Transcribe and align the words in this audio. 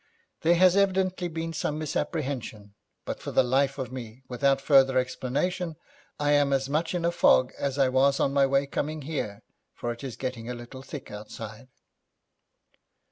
There 0.41 0.55
has 0.55 0.75
evidently 0.75 1.27
been 1.27 1.53
some 1.53 1.77
misapprehension, 1.77 2.73
but 3.05 3.19
for 3.19 3.29
the 3.29 3.43
life 3.43 3.77
of 3.77 3.91
me, 3.91 4.23
without 4.27 4.59
further 4.59 4.97
explanation, 4.97 5.75
I 6.19 6.31
am 6.31 6.51
as 6.53 6.67
much 6.67 6.95
in 6.95 7.05
a 7.05 7.11
fog 7.11 7.53
as 7.59 7.77
I 7.77 7.87
was 7.89 8.19
on 8.19 8.33
my 8.33 8.47
way 8.47 8.65
coming 8.65 9.03
here, 9.03 9.43
for 9.75 9.91
it 9.91 10.03
is 10.03 10.15
getting 10.17 10.49
a 10.49 10.55
little 10.55 10.81
thick 10.81 11.11
outside.' 11.11 11.67